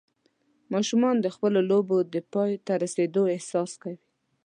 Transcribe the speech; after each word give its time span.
ماشومان 0.73 1.15
د 1.21 1.27
خپلو 1.35 1.59
لوبو 1.71 1.97
د 2.13 2.15
پای 2.33 2.51
ته 2.65 2.73
رسېدو 2.83 3.23
احساس 3.35 3.71
کوي. 3.81 3.97